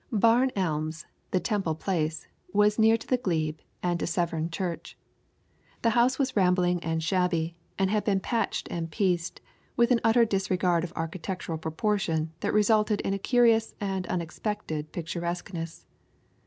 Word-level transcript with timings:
Barn 0.11 0.51
Elms, 0.55 1.05
the 1.29 1.39
Temple 1.39 1.75
place, 1.75 2.25
was 2.51 2.79
near 2.79 2.97
to 2.97 3.05
the 3.05 3.17
Glebe 3.17 3.59
and 3.83 3.99
to 3.99 4.07
Severn 4.07 4.49
church. 4.49 4.97
The 5.83 5.91
house 5.91 6.17
was 6.17 6.35
rambling 6.35 6.83
and 6.83 7.03
shabby, 7.03 7.55
and 7.77 7.91
had 7.91 8.03
been 8.05 8.19
patched 8.19 8.67
and 8.71 8.89
pieced, 8.89 9.41
with 9.77 9.91
an 9.91 10.01
utter 10.03 10.25
disregard 10.25 10.83
of 10.83 10.91
architectural 10.95 11.59
proportion 11.59 12.31
that 12.39 12.51
resulted 12.51 13.01
in 13.01 13.13
a 13.13 13.19
curious 13.19 13.75
and 13.79 14.07
unexpected 14.07 14.91
picturesqueness. 14.91 15.85